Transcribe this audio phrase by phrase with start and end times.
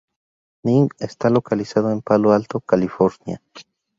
[0.63, 3.39] Ning está localizado en Palo Alto, California.